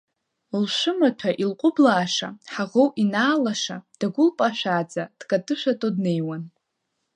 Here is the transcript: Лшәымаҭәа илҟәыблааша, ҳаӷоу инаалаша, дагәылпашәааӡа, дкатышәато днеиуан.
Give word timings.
Лшәымаҭәа 0.61 1.31
илҟәыблааша, 1.41 2.29
ҳаӷоу 2.53 2.89
инаалаша, 3.03 3.77
дагәылпашәааӡа, 3.99 5.03
дкатышәато 5.19 5.89
днеиуан. 5.95 6.43